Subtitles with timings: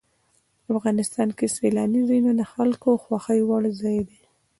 [0.73, 4.21] افغانستان کې سیلاني ځایونه د خلکو خوښې وړ ځای دی.